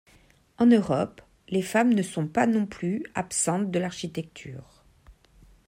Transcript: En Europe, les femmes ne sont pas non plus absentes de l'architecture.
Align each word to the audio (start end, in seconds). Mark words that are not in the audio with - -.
En 0.57 0.65
Europe, 0.65 1.21
les 1.47 1.61
femmes 1.61 1.93
ne 1.93 2.01
sont 2.01 2.25
pas 2.27 2.47
non 2.47 2.65
plus 2.65 3.03
absentes 3.13 3.69
de 3.69 3.77
l'architecture. 3.77 4.83